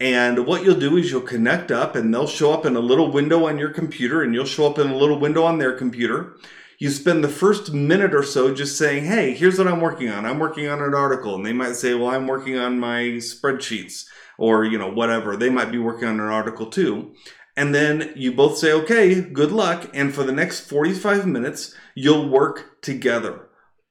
And 0.00 0.46
what 0.46 0.64
you'll 0.64 0.80
do 0.80 0.96
is 0.96 1.10
you'll 1.10 1.20
connect 1.20 1.70
up 1.70 1.94
and 1.94 2.12
they'll 2.12 2.26
show 2.26 2.52
up 2.52 2.66
in 2.66 2.74
a 2.74 2.80
little 2.80 3.12
window 3.12 3.46
on 3.46 3.56
your 3.56 3.70
computer 3.70 4.22
and 4.22 4.34
you'll 4.34 4.44
show 4.44 4.66
up 4.66 4.78
in 4.78 4.88
a 4.88 4.96
little 4.96 5.20
window 5.20 5.44
on 5.44 5.58
their 5.58 5.76
computer. 5.76 6.36
You 6.80 6.90
spend 6.90 7.22
the 7.22 7.28
first 7.28 7.72
minute 7.72 8.12
or 8.12 8.24
so 8.24 8.52
just 8.52 8.76
saying, 8.76 9.04
Hey, 9.04 9.32
here's 9.34 9.58
what 9.58 9.68
I'm 9.68 9.80
working 9.80 10.08
on. 10.08 10.26
I'm 10.26 10.40
working 10.40 10.66
on 10.66 10.82
an 10.82 10.94
article. 10.94 11.36
And 11.36 11.46
they 11.46 11.52
might 11.52 11.76
say, 11.76 11.94
Well, 11.94 12.08
I'm 12.08 12.26
working 12.26 12.58
on 12.58 12.80
my 12.80 13.20
spreadsheets 13.20 14.06
or, 14.38 14.64
you 14.64 14.76
know, 14.76 14.90
whatever. 14.90 15.36
They 15.36 15.50
might 15.50 15.70
be 15.70 15.78
working 15.78 16.08
on 16.08 16.18
an 16.18 16.26
article 16.26 16.66
too. 16.66 17.14
And 17.56 17.74
then 17.74 18.12
you 18.16 18.32
both 18.32 18.56
say, 18.56 18.72
okay, 18.72 19.20
good 19.20 19.52
luck. 19.52 19.90
And 19.92 20.14
for 20.14 20.24
the 20.24 20.32
next 20.32 20.68
45 20.68 21.26
minutes, 21.26 21.74
you'll 21.94 22.28
work 22.28 22.80
together, 22.80 23.48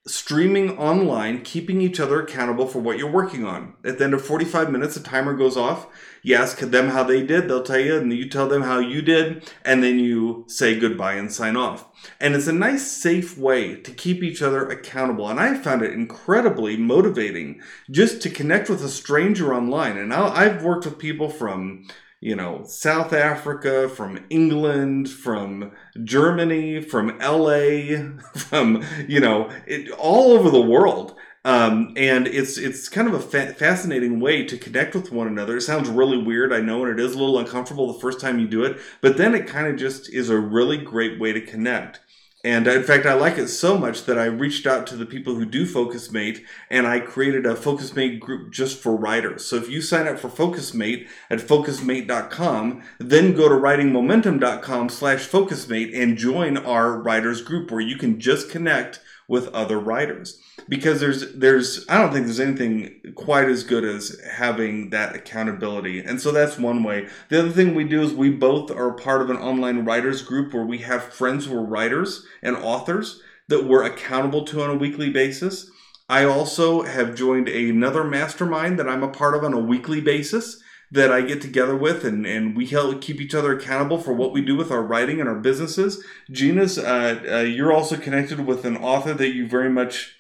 streaming 0.08 0.78
online, 0.80 1.44
keeping 1.44 1.80
each 1.80 2.00
other 2.00 2.22
accountable 2.22 2.68
for 2.68 2.80
what 2.80 2.98
you're 2.98 3.12
working 3.12 3.46
on. 3.46 3.76
At 3.86 4.00
the 4.00 4.06
end 4.06 4.16
of 4.16 4.26
45 4.26 4.72
minutes, 4.72 4.96
the 4.96 5.02
timer 5.02 5.36
goes 5.36 5.58
off. 5.58 5.86
You 6.24 6.36
ask 6.36 6.58
them 6.60 6.90
how 6.90 7.04
they 7.04 7.24
did, 7.24 7.48
they'll 7.48 7.64
tell 7.64 7.80
you, 7.80 7.98
and 7.98 8.12
you 8.12 8.30
tell 8.30 8.48
them 8.48 8.64
how 8.64 8.80
you 8.80 9.02
did, 9.02 9.52
and 9.66 9.84
then 9.84 10.00
you 10.00 10.46
say 10.48 10.80
goodbye 10.80 11.14
and 11.14 11.32
sign 11.32 11.56
off. 11.56 11.88
And 12.20 12.36
it's 12.36 12.48
a 12.48 12.54
nice, 12.54 12.86
safe 12.86 13.38
way 13.38 13.76
to 13.76 13.92
keep 13.92 14.24
each 14.24 14.42
other 14.42 14.68
accountable. 14.68 15.30
And 15.30 15.40
I 15.40 15.56
found 15.56 15.82
it 15.82 15.94
incredibly 15.94 16.78
motivating 16.78 17.62
just 17.90 18.22
to 18.22 18.30
connect 18.30 18.70
with 18.70 18.84
a 18.84 18.90
stranger 18.90 19.54
online. 19.54 19.98
And 19.98 20.14
I've 20.14 20.64
worked 20.64 20.86
with 20.86 21.00
people 21.00 21.30
from 21.30 21.88
you 22.22 22.36
know, 22.36 22.64
South 22.66 23.14
Africa, 23.14 23.90
from 23.90 24.26
England, 24.30 25.10
from 25.10 25.72
Germany, 26.04 26.82
from 26.82 27.18
LA, 27.20 28.14
from, 28.36 28.86
you 29.08 29.20
know, 29.20 29.50
it, 29.68 29.90
all 29.92 30.32
over 30.32 30.50
the 30.50 30.62
world. 30.62 31.16
Um, 31.44 31.96
and 31.98 32.28
it's 32.28 32.60
it's 32.60 32.88
kind 32.88 33.08
of 33.08 33.16
a 33.16 33.20
fa- 33.20 33.56
fascinating 33.56 34.20
way 34.20 34.46
to 34.46 34.58
connect 34.58 34.94
with 34.94 35.12
one 35.12 35.28
another. 35.28 35.58
It 35.58 35.62
sounds 35.62 35.90
really 35.90 36.22
weird, 36.22 36.54
I 36.54 36.62
know, 36.62 36.86
and 36.86 37.00
it 37.00 37.04
is 37.04 37.16
a 37.16 37.20
little 37.20 37.40
uncomfortable 37.40 37.92
the 37.92 38.00
first 38.00 38.20
time 38.22 38.38
you 38.40 38.48
do 38.48 38.64
it, 38.64 38.80
but 39.02 39.18
then 39.18 39.34
it 39.34 39.48
kind 39.48 39.66
of 39.68 39.76
just 39.76 40.14
is 40.14 40.30
a 40.30 40.38
really 40.38 40.78
great 40.78 41.20
way 41.20 41.34
to 41.34 41.42
connect. 41.42 42.00
And 42.44 42.68
in 42.68 42.84
fact, 42.84 43.06
I 43.06 43.14
like 43.14 43.38
it 43.38 43.50
so 43.50 43.78
much 43.78 44.06
that 44.06 44.18
I 44.18 44.26
reached 44.26 44.66
out 44.66 44.88
to 44.88 44.96
the 44.96 45.06
people 45.06 45.36
who 45.36 45.46
do 45.46 45.66
FocusMate 45.66 46.44
and 46.72 46.88
I 46.88 47.00
created 47.00 47.46
a 47.46 47.54
FocusMate 47.54 48.20
group 48.20 48.52
just 48.52 48.82
for 48.82 48.96
writers. 48.96 49.46
So 49.46 49.58
if 49.58 49.70
you 49.70 49.80
sign 49.80 50.08
up 50.08 50.18
for 50.18 50.28
FocusMate 50.28 51.08
at 51.30 51.40
focusmate.com, 51.40 52.82
then 52.98 53.34
go 53.34 53.48
to 53.48 53.54
writingmomentum.com 53.54 54.90
slash 54.90 55.30
FocusMate 55.30 55.96
and 55.96 56.18
join 56.18 56.58
our 56.58 56.98
writers 56.98 57.44
group 57.44 57.70
where 57.70 57.82
you 57.82 57.98
can 57.98 58.20
just 58.20 58.50
connect 58.50 59.02
with 59.28 59.48
other 59.50 59.80
writers 59.80 60.42
because 60.68 61.00
there's 61.00 61.34
there's 61.34 61.86
I 61.88 61.98
don't 61.98 62.12
think 62.12 62.26
there's 62.26 62.40
anything 62.40 63.14
quite 63.16 63.48
as 63.48 63.64
good 63.64 63.84
as 63.84 64.20
having 64.30 64.90
that 64.90 65.16
accountability. 65.16 66.00
And 66.00 66.22
so 66.22 66.32
that's 66.32 66.58
one 66.58 66.84
way. 66.84 67.08
The 67.30 67.40
other 67.40 67.52
thing 67.52 67.74
we 67.74 67.84
do 67.84 68.02
is 68.02 68.14
we 68.14 68.30
both 68.30 68.72
are 68.72 68.92
part 68.92 69.22
of 69.22 69.30
an 69.30 69.38
online 69.38 69.86
writers 69.86 70.22
group 70.22 70.54
where 70.54 70.66
we 70.66 70.80
have 70.80 71.14
friends 71.14 71.46
who 71.46 71.56
are 71.56 71.66
writers 71.66 72.26
and 72.42 72.56
authors 72.56 73.22
that 73.48 73.66
we're 73.66 73.84
accountable 73.84 74.44
to 74.46 74.62
on 74.64 74.70
a 74.70 74.78
weekly 74.78 75.10
basis. 75.10 75.70
I 76.10 76.26
also 76.26 76.82
have 76.82 77.16
joined 77.16 77.48
another 77.48 78.04
mastermind 78.04 78.78
that 78.80 78.90
I'm 78.90 79.04
a 79.04 79.08
part 79.08 79.36
of 79.36 79.44
on 79.44 79.54
a 79.54 79.60
weekly 79.60 80.02
basis 80.02 80.62
that 80.92 81.12
I 81.12 81.22
get 81.22 81.42
together 81.42 81.76
with, 81.76 82.04
and, 82.04 82.26
and 82.26 82.56
we 82.56 82.66
help 82.68 83.02
keep 83.02 83.22
each 83.22 83.34
other 83.34 83.54
accountable 83.54 83.98
for 83.98 84.14
what 84.14 84.34
we 84.34 84.42
do 84.42 84.58
with 84.58 84.72
our 84.72 84.82
writing 84.82 85.22
and 85.22 85.30
our 85.30 85.40
businesses. 85.40 86.04
Gena's, 86.30 86.78
uh, 86.78 87.24
uh, 87.30 87.38
you're 87.40 87.72
also 87.72 87.96
connected 87.96 88.46
with 88.46 88.66
an 88.66 88.76
author 88.76 89.14
that 89.14 89.30
you 89.30 89.48
very 89.48 89.70
much 89.70 90.18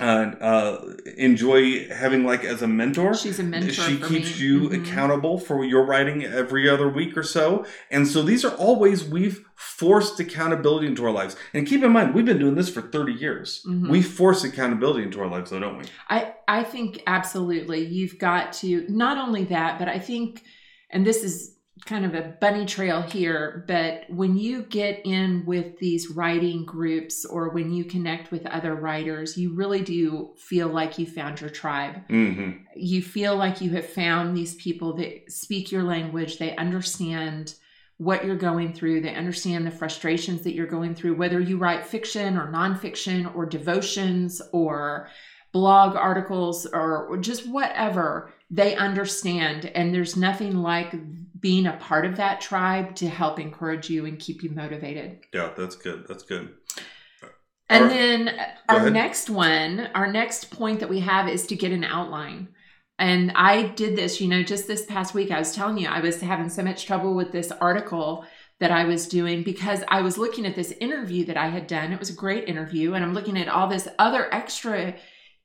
uh, 0.00 0.34
uh, 0.40 0.94
enjoy 1.16 1.88
having 1.88 2.24
like 2.24 2.44
as 2.44 2.62
a 2.62 2.68
mentor. 2.68 3.14
She's 3.14 3.38
a 3.38 3.42
mentor. 3.42 3.72
She 3.72 3.98
keeps 3.98 4.38
me. 4.38 4.46
you 4.46 4.60
mm-hmm. 4.62 4.82
accountable 4.82 5.38
for 5.38 5.64
your 5.64 5.84
writing 5.84 6.24
every 6.24 6.68
other 6.68 6.88
week 6.88 7.16
or 7.16 7.22
so. 7.22 7.64
And 7.90 8.06
so 8.06 8.22
these 8.22 8.44
are 8.44 8.54
all 8.56 8.78
ways 8.78 9.04
we've 9.04 9.44
forced 9.54 10.20
accountability 10.20 10.86
into 10.86 11.04
our 11.04 11.10
lives. 11.10 11.36
And 11.52 11.66
keep 11.66 11.82
in 11.82 11.92
mind, 11.92 12.14
we've 12.14 12.24
been 12.24 12.38
doing 12.38 12.54
this 12.54 12.68
for 12.68 12.82
30 12.82 13.12
years. 13.12 13.62
Mm-hmm. 13.66 13.90
We 13.90 14.02
force 14.02 14.44
accountability 14.44 15.02
into 15.02 15.20
our 15.20 15.28
lives, 15.28 15.50
though, 15.50 15.60
don't 15.60 15.78
we? 15.78 15.84
I, 16.08 16.34
I 16.46 16.64
think 16.64 17.02
absolutely. 17.06 17.84
You've 17.84 18.18
got 18.18 18.52
to, 18.54 18.86
not 18.88 19.18
only 19.18 19.44
that, 19.44 19.78
but 19.78 19.88
I 19.88 19.98
think, 19.98 20.44
and 20.90 21.06
this 21.06 21.24
is 21.24 21.57
kind 21.84 22.04
of 22.04 22.14
a 22.14 22.34
bunny 22.40 22.66
trail 22.66 23.02
here, 23.02 23.64
but 23.66 24.04
when 24.08 24.36
you 24.36 24.62
get 24.62 25.00
in 25.04 25.44
with 25.46 25.78
these 25.78 26.10
writing 26.10 26.64
groups 26.64 27.24
or 27.24 27.50
when 27.50 27.72
you 27.72 27.84
connect 27.84 28.30
with 28.30 28.46
other 28.46 28.74
writers, 28.74 29.36
you 29.36 29.54
really 29.54 29.82
do 29.82 30.34
feel 30.36 30.68
like 30.68 30.98
you 30.98 31.06
found 31.06 31.40
your 31.40 31.50
tribe. 31.50 32.06
Mm-hmm. 32.08 32.62
You 32.74 33.02
feel 33.02 33.36
like 33.36 33.60
you 33.60 33.70
have 33.72 33.86
found 33.86 34.36
these 34.36 34.54
people 34.56 34.94
that 34.96 35.30
speak 35.30 35.70
your 35.70 35.82
language, 35.82 36.38
they 36.38 36.56
understand 36.56 37.54
what 37.98 38.24
you're 38.24 38.36
going 38.36 38.72
through. 38.72 39.00
They 39.00 39.14
understand 39.14 39.66
the 39.66 39.72
frustrations 39.72 40.42
that 40.42 40.54
you're 40.54 40.66
going 40.66 40.94
through, 40.94 41.16
whether 41.16 41.40
you 41.40 41.58
write 41.58 41.84
fiction 41.84 42.36
or 42.36 42.50
nonfiction 42.50 43.34
or 43.34 43.44
devotions 43.44 44.40
or 44.52 45.08
blog 45.52 45.96
articles 45.96 46.66
or 46.72 47.18
just 47.20 47.48
whatever. 47.48 48.32
They 48.50 48.76
understand. 48.76 49.66
And 49.66 49.94
there's 49.94 50.16
nothing 50.16 50.56
like 50.56 50.94
being 51.40 51.66
a 51.66 51.76
part 51.76 52.04
of 52.04 52.16
that 52.16 52.40
tribe 52.40 52.94
to 52.96 53.08
help 53.08 53.38
encourage 53.38 53.90
you 53.90 54.06
and 54.06 54.18
keep 54.18 54.42
you 54.42 54.50
motivated. 54.50 55.20
Yeah, 55.32 55.50
that's 55.56 55.76
good. 55.76 56.06
That's 56.08 56.22
good. 56.22 56.54
And 57.70 57.84
our, 57.84 57.88
then 57.88 58.40
our 58.68 58.90
next 58.90 59.28
one, 59.28 59.88
our 59.94 60.10
next 60.10 60.50
point 60.50 60.80
that 60.80 60.88
we 60.88 61.00
have 61.00 61.28
is 61.28 61.46
to 61.48 61.56
get 61.56 61.72
an 61.72 61.84
outline. 61.84 62.48
And 62.98 63.30
I 63.32 63.68
did 63.68 63.94
this, 63.94 64.20
you 64.20 64.28
know, 64.28 64.42
just 64.42 64.66
this 64.66 64.86
past 64.86 65.14
week. 65.14 65.30
I 65.30 65.38
was 65.38 65.54
telling 65.54 65.78
you, 65.78 65.86
I 65.86 66.00
was 66.00 66.20
having 66.20 66.48
so 66.48 66.62
much 66.62 66.86
trouble 66.86 67.14
with 67.14 67.30
this 67.30 67.52
article 67.52 68.24
that 68.58 68.72
I 68.72 68.84
was 68.84 69.06
doing 69.06 69.44
because 69.44 69.84
I 69.86 70.00
was 70.00 70.18
looking 70.18 70.44
at 70.46 70.56
this 70.56 70.72
interview 70.80 71.24
that 71.26 71.36
I 71.36 71.48
had 71.48 71.68
done. 71.68 71.92
It 71.92 72.00
was 72.00 72.10
a 72.10 72.14
great 72.14 72.48
interview. 72.48 72.94
And 72.94 73.04
I'm 73.04 73.14
looking 73.14 73.38
at 73.38 73.48
all 73.48 73.68
this 73.68 73.86
other 73.98 74.32
extra 74.34 74.96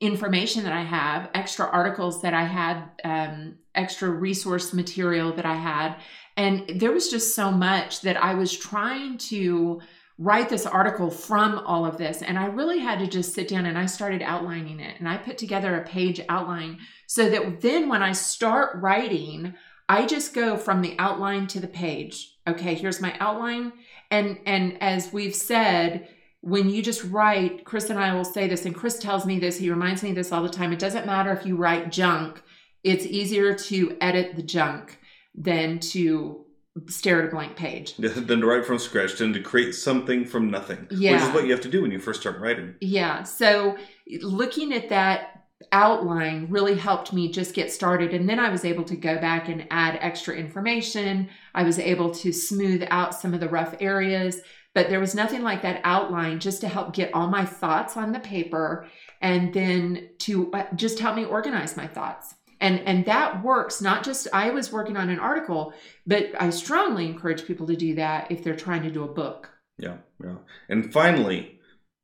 information 0.04 0.64
that 0.64 0.74
I 0.74 0.84
have, 0.84 1.30
extra 1.34 1.66
articles 1.66 2.22
that 2.22 2.34
I 2.34 2.44
had, 2.44 2.84
um, 3.04 3.56
extra 3.74 4.10
resource 4.10 4.74
material 4.74 5.32
that 5.34 5.46
I 5.46 5.56
had. 5.56 5.96
And 6.36 6.80
there 6.80 6.92
was 6.92 7.10
just 7.10 7.36
so 7.36 7.52
much 7.52 8.02
that 8.02 8.22
I 8.22 8.34
was 8.34 8.56
trying 8.56 9.18
to 9.30 9.82
write 10.20 10.50
this 10.50 10.66
article 10.66 11.10
from 11.10 11.60
all 11.60 11.86
of 11.86 11.98
this. 11.98 12.22
And 12.22 12.38
I 12.38 12.46
really 12.46 12.80
had 12.80 13.00
to 13.00 13.08
just 13.08 13.34
sit 13.34 13.48
down 13.48 13.66
and 13.66 13.78
I 13.78 13.86
started 13.86 14.22
outlining 14.22 14.80
it. 14.80 15.00
And 15.00 15.08
I 15.08 15.18
put 15.18 15.38
together 15.38 15.76
a 15.76 15.88
page 15.88 16.20
outline 16.28 16.80
so 17.08 17.30
that 17.30 17.62
then 17.62 17.88
when 17.88 18.04
I 18.04 18.12
start 18.12 18.82
writing, 18.82 19.56
I 19.88 20.06
just 20.06 20.34
go 20.34 20.58
from 20.58 20.82
the 20.82 20.96
outline 21.00 21.48
to 21.48 21.60
the 21.60 21.68
page. 21.68 22.36
Okay, 22.48 22.76
here's 22.76 23.02
my 23.02 23.16
outline. 23.20 23.74
And 24.12 24.40
and 24.46 24.82
as 24.82 25.14
we've 25.14 25.36
said, 25.36 26.10
when 26.44 26.70
you 26.70 26.82
just 26.82 27.06
write, 27.06 27.64
Chris 27.64 27.90
and 27.90 27.98
I 27.98 28.14
will 28.14 28.26
say 28.26 28.50
this, 28.50 28.66
and 28.66 28.76
Chris 28.76 29.00
tells 29.00 29.26
me 29.26 29.40
this, 29.40 29.58
he 29.58 29.70
reminds 29.70 30.04
me 30.04 30.12
this 30.12 30.34
all 30.34 30.44
the 30.44 30.50
time. 30.50 30.74
It 30.74 30.80
doesn't 30.80 31.06
matter 31.06 31.32
if 31.32 31.46
you 31.46 31.56
write 31.56 31.90
junk, 31.90 32.44
it's 32.84 33.06
easier 33.06 33.56
to 33.56 33.96
edit 34.02 34.36
the 34.36 34.44
junk 34.44 35.00
than 35.34 35.80
to 35.80 36.44
stare 36.88 37.22
at 37.22 37.30
a 37.30 37.32
blank 37.32 37.56
page. 37.56 37.96
than 37.98 38.42
to 38.42 38.46
write 38.46 38.66
from 38.66 38.78
scratch, 38.78 39.18
than 39.20 39.32
to 39.32 39.40
create 39.40 39.72
something 39.72 40.26
from 40.26 40.52
nothing. 40.52 40.86
Yeah. 40.92 41.14
Which 41.14 41.22
is 41.22 41.30
what 41.30 41.46
you 41.46 41.52
have 41.52 41.62
to 41.62 41.70
do 41.70 41.82
when 41.82 41.92
you 41.92 42.00
first 42.00 42.20
start 42.20 42.42
writing. 42.42 42.76
Yeah. 42.82 43.24
So 43.24 43.78
looking 44.22 44.74
at 44.74 44.90
that 44.90 45.46
outline 45.72 46.48
really 46.50 46.76
helped 46.76 47.14
me 47.14 47.32
just 47.32 47.54
get 47.54 47.72
started. 47.72 48.14
And 48.14 48.28
then 48.28 48.38
I 48.38 48.50
was 48.50 48.66
able 48.66 48.84
to 48.84 48.98
go 48.98 49.16
back 49.18 49.48
and 49.48 49.66
add 49.72 49.98
extra 50.02 50.36
information. 50.36 51.30
I 51.56 51.64
was 51.64 51.80
able 51.80 52.12
to 52.16 52.34
smooth 52.34 52.84
out 52.90 53.16
some 53.16 53.34
of 53.34 53.40
the 53.40 53.48
rough 53.48 53.76
areas. 53.80 54.42
But 54.74 54.90
there 54.90 55.00
was 55.00 55.14
nothing 55.14 55.44
like 55.44 55.62
that 55.62 55.82
outline 55.84 56.40
just 56.40 56.62
to 56.62 56.68
help 56.68 56.94
get 56.94 57.14
all 57.14 57.28
my 57.28 57.46
thoughts 57.46 57.96
on 57.96 58.12
the 58.12 58.20
paper 58.20 58.88
and 59.22 59.54
then 59.54 60.10
to 60.20 60.52
uh, 60.52 60.66
just 60.76 61.00
help 61.00 61.16
me 61.16 61.26
organize 61.26 61.78
my 61.78 61.88
thoughts. 61.88 62.36
And 62.60 62.80
and 62.82 63.06
that 63.06 63.44
works 63.44 63.82
not 63.82 64.06
just 64.06 64.28
i 64.32 64.50
was 64.50 64.72
working 64.72 64.96
on 64.96 65.10
an 65.10 65.20
article 65.20 65.74
but 66.08 66.32
i 66.40 66.50
strongly 66.50 67.06
encourage 67.08 67.46
people 67.46 67.68
to 67.68 67.76
do 67.76 67.96
that 67.96 68.32
if 68.32 68.42
they're 68.42 68.56
trying 68.56 68.84
to 68.84 68.92
do 68.92 69.04
a 69.04 69.14
book. 69.14 69.50
Yeah 69.78 69.98
yeah. 70.24 70.38
And 70.70 70.94
finally 70.94 71.60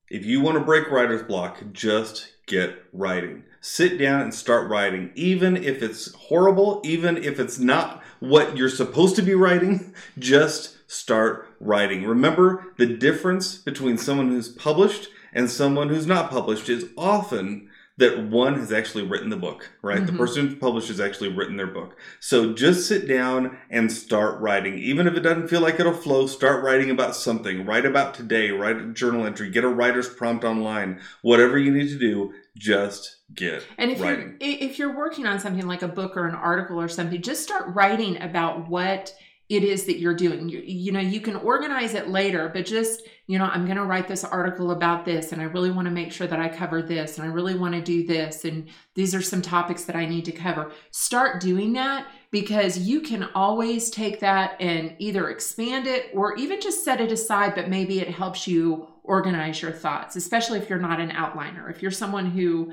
if 0.09 0.25
you 0.25 0.41
want 0.41 0.57
to 0.57 0.63
break 0.63 0.91
writer's 0.91 1.23
block 1.23 1.61
just 1.71 2.33
get 2.45 2.75
writing. 2.91 3.43
Sit 3.61 3.97
down 3.99 4.21
and 4.21 4.33
start 4.33 4.69
writing 4.69 5.11
even 5.15 5.55
if 5.55 5.81
it's 5.81 6.13
horrible 6.13 6.81
even 6.83 7.17
if 7.17 7.39
it's 7.39 7.59
not 7.59 8.03
what 8.19 8.57
you're 8.57 8.69
supposed 8.69 9.15
to 9.15 9.21
be 9.21 9.35
writing 9.35 9.93
just 10.17 10.78
start 10.89 11.47
writing 11.59 12.03
remember 12.03 12.73
the 12.77 12.85
difference 12.85 13.57
between 13.57 13.97
someone 13.97 14.29
who's 14.29 14.49
published 14.49 15.07
and 15.33 15.49
someone 15.49 15.89
who's 15.89 16.07
not 16.07 16.29
published 16.31 16.67
is 16.69 16.89
often 16.97 17.69
that 17.99 18.29
one 18.29 18.55
has 18.55 18.71
actually 18.71 19.03
written 19.03 19.29
the 19.29 19.35
book, 19.35 19.69
right? 19.81 19.97
Mm-hmm. 19.97 20.05
The 20.05 20.17
person 20.17 20.47
who 20.47 20.55
published 20.55 20.87
has 20.87 21.01
actually 21.01 21.33
written 21.33 21.57
their 21.57 21.67
book. 21.67 21.97
So 22.21 22.53
just 22.53 22.87
sit 22.87 23.09
down 23.09 23.57
and 23.69 23.91
start 23.91 24.39
writing. 24.39 24.77
Even 24.77 25.05
if 25.05 25.15
it 25.15 25.19
doesn't 25.19 25.49
feel 25.49 25.59
like 25.59 25.81
it'll 25.81 25.93
flow, 25.93 26.25
start 26.25 26.63
writing 26.63 26.89
about 26.91 27.13
something. 27.13 27.65
Write 27.65 27.85
about 27.85 28.13
today, 28.13 28.51
write 28.51 28.77
a 28.77 28.93
journal 28.93 29.25
entry, 29.25 29.49
get 29.49 29.65
a 29.65 29.69
writer's 29.69 30.07
prompt 30.07 30.45
online. 30.45 31.01
Whatever 31.23 31.59
you 31.59 31.73
need 31.73 31.89
to 31.89 31.99
do, 31.99 32.33
just 32.57 33.17
get 33.33 33.65
and 33.77 33.91
if 33.91 34.01
writing. 34.01 34.37
you're 34.39 34.57
if 34.59 34.79
you're 34.79 34.97
working 34.97 35.25
on 35.25 35.39
something 35.39 35.67
like 35.67 35.81
a 35.81 35.87
book 35.87 36.17
or 36.17 36.27
an 36.27 36.35
article 36.35 36.81
or 36.81 36.87
something 36.87 37.21
just 37.21 37.43
start 37.43 37.73
writing 37.75 38.19
about 38.21 38.67
what 38.67 39.13
it 39.49 39.63
is 39.63 39.85
that 39.85 39.97
you're 39.97 40.13
doing. 40.13 40.47
You, 40.47 40.61
you 40.63 40.91
know, 40.91 40.99
you 40.99 41.19
can 41.19 41.35
organize 41.35 41.95
it 41.95 42.07
later, 42.07 42.51
but 42.53 42.67
just, 42.67 43.01
you 43.25 43.39
know, 43.39 43.45
I'm 43.45 43.65
going 43.65 43.77
to 43.77 43.83
write 43.83 44.07
this 44.07 44.23
article 44.23 44.69
about 44.69 45.05
this 45.05 45.31
and 45.31 45.41
I 45.41 45.45
really 45.45 45.71
want 45.71 45.87
to 45.87 45.91
make 45.91 46.11
sure 46.11 46.27
that 46.27 46.39
I 46.39 46.47
cover 46.49 46.83
this 46.83 47.17
and 47.17 47.27
I 47.27 47.33
really 47.33 47.55
want 47.55 47.73
to 47.73 47.81
do 47.81 48.05
this 48.05 48.45
and 48.45 48.69
these 48.93 49.15
are 49.15 49.23
some 49.23 49.41
topics 49.41 49.85
that 49.85 49.95
I 49.95 50.05
need 50.05 50.25
to 50.25 50.31
cover. 50.31 50.71
Start 50.91 51.41
doing 51.41 51.73
that 51.73 52.05
because 52.29 52.77
you 52.77 53.01
can 53.01 53.23
always 53.33 53.89
take 53.89 54.19
that 54.19 54.55
and 54.61 54.93
either 54.99 55.29
expand 55.29 55.87
it 55.87 56.11
or 56.13 56.35
even 56.35 56.61
just 56.61 56.85
set 56.85 57.01
it 57.01 57.11
aside, 57.11 57.55
but 57.55 57.69
maybe 57.69 57.99
it 57.99 58.09
helps 58.09 58.47
you 58.47 58.87
organize 59.03 59.63
your 59.63 59.71
thoughts, 59.71 60.15
especially 60.15 60.59
if 60.59 60.69
you're 60.69 60.77
not 60.77 60.99
an 60.99 61.09
outliner. 61.09 61.71
If 61.71 61.81
you're 61.81 61.89
someone 61.89 62.27
who 62.27 62.71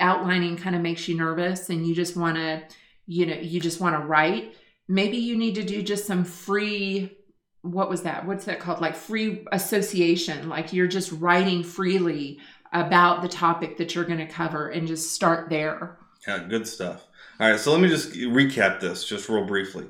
outlining 0.00 0.56
kind 0.56 0.74
of 0.74 0.82
makes 0.82 1.06
you 1.06 1.16
nervous 1.16 1.70
and 1.70 1.86
you 1.86 1.94
just 1.94 2.16
want 2.16 2.36
to, 2.36 2.64
you 3.06 3.26
know, 3.26 3.36
you 3.36 3.60
just 3.60 3.80
want 3.80 3.94
to 3.94 4.04
write 4.04 4.56
maybe 4.88 5.16
you 5.16 5.36
need 5.36 5.54
to 5.56 5.64
do 5.64 5.82
just 5.82 6.06
some 6.06 6.24
free 6.24 7.16
what 7.62 7.90
was 7.90 8.02
that? 8.02 8.24
What's 8.26 8.44
that 8.44 8.60
called? 8.60 8.80
Like 8.80 8.94
free 8.94 9.44
association. 9.50 10.48
Like 10.48 10.72
you're 10.72 10.86
just 10.86 11.10
writing 11.12 11.64
freely 11.64 12.38
about 12.72 13.22
the 13.22 13.28
topic 13.28 13.78
that 13.78 13.94
you're 13.94 14.04
going 14.04 14.18
to 14.18 14.26
cover 14.26 14.68
and 14.68 14.86
just 14.86 15.12
start 15.12 15.50
there. 15.50 15.98
Yeah 16.26 16.38
good 16.38 16.66
stuff 16.66 17.05
all 17.40 17.50
right 17.50 17.60
so 17.60 17.72
let 17.72 17.80
me 17.80 17.88
just 17.88 18.12
recap 18.12 18.80
this 18.80 19.04
just 19.04 19.28
real 19.28 19.44
briefly 19.44 19.86